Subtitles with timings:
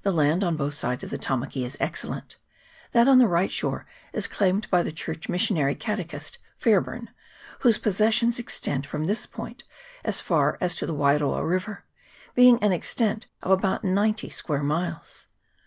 [0.00, 2.38] The land on both sides of the Tamaki is excellent;
[2.92, 7.10] that on the right shore is claimed by the Church Mission ary catechist Fairburn,
[7.58, 9.64] whose possessions extend from this point
[10.06, 11.84] as far as to the Wairoa river,
[12.34, 15.26] being an extent of about ninety square miles.